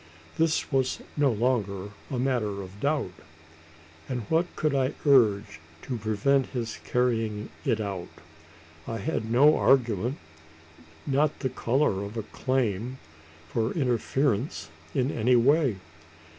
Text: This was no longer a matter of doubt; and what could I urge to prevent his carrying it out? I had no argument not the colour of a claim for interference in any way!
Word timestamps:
This 0.39 0.71
was 0.71 1.01
no 1.15 1.31
longer 1.31 1.91
a 2.09 2.17
matter 2.17 2.63
of 2.63 2.79
doubt; 2.79 3.11
and 4.09 4.21
what 4.29 4.47
could 4.55 4.73
I 4.73 4.95
urge 5.05 5.59
to 5.83 5.95
prevent 5.99 6.47
his 6.47 6.79
carrying 6.83 7.49
it 7.65 7.79
out? 7.79 8.07
I 8.87 8.97
had 8.97 9.29
no 9.31 9.55
argument 9.55 10.17
not 11.05 11.37
the 11.41 11.49
colour 11.49 12.03
of 12.03 12.17
a 12.17 12.23
claim 12.23 12.97
for 13.47 13.73
interference 13.73 14.69
in 14.95 15.11
any 15.11 15.35
way! 15.35 15.75